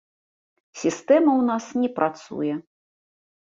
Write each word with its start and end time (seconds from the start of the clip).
Сістэма 0.83 1.31
ў 1.35 1.43
нас 1.51 1.65
не 1.85 1.93
працуе. 2.01 2.53